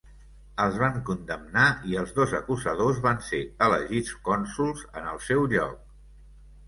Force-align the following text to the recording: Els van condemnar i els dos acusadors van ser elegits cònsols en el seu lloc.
Els 0.63 0.77
van 0.83 0.95
condemnar 1.09 1.65
i 1.91 1.99
els 2.03 2.15
dos 2.19 2.33
acusadors 2.39 3.03
van 3.03 3.21
ser 3.29 3.43
elegits 3.69 4.17
cònsols 4.31 4.83
en 5.03 5.13
el 5.15 5.23
seu 5.31 5.47
lloc. 5.57 5.93